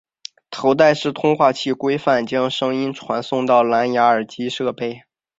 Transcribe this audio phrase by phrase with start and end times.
[0.49, 5.03] 头戴式通话器规范将声音传送到蓝芽耳机设备。